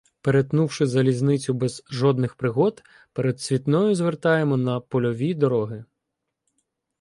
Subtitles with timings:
[0.21, 5.83] Перетнувши залізницю без жодних пригод, перед Цвітною звертаємо на польові дороги.